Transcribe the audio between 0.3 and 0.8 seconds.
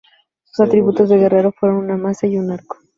Sus